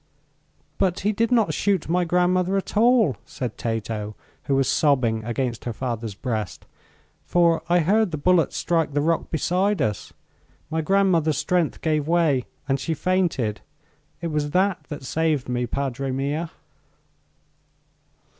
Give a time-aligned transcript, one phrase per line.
[0.79, 5.65] "But he did not shoot my grandmother at all," said Tato, who was sobbing against
[5.65, 6.65] her father's breast;
[7.23, 10.11] "for I heard the bullet strike the rock beside us.
[10.71, 13.61] My grandmother's strength gave way, and she fainted.
[14.21, 16.49] It was that that saved me, padre mia."